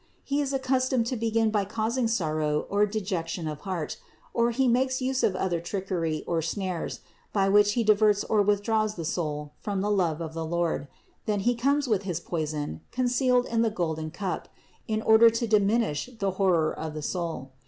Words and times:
He 0.23 0.41
is 0.41 0.51
accustomed 0.51 1.05
to 1.05 1.15
begin 1.15 1.51
by 1.51 1.63
causing 1.63 2.07
sorrow 2.07 2.65
or 2.71 2.87
dejection 2.87 3.47
of 3.47 3.59
heart, 3.59 3.97
or 4.33 4.49
he 4.49 4.67
makes 4.67 4.99
use 4.99 5.21
of 5.21 5.35
other 5.35 5.59
trickery 5.59 6.23
or 6.25 6.41
snares, 6.41 7.01
by 7.31 7.47
which 7.49 7.73
he 7.73 7.83
diverts 7.83 8.23
or 8.23 8.41
withdraws 8.41 8.95
the 8.95 9.05
soul 9.05 9.51
from 9.59 9.81
the 9.81 9.91
love 9.91 10.19
of 10.19 10.33
the 10.33 10.43
Lord; 10.43 10.87
then 11.27 11.41
he 11.41 11.53
comes 11.53 11.87
with 11.87 12.01
his 12.01 12.19
poison, 12.19 12.81
con 12.91 13.05
cealed 13.05 13.45
in 13.45 13.61
the 13.61 13.69
golden 13.69 14.09
cup 14.09 14.47
in 14.87 15.03
order 15.03 15.29
to 15.29 15.45
diminish 15.45 16.09
the 16.17 16.31
horror 16.31 16.73
of 16.73 16.95
the 16.95 17.03
soul. 17.03 17.51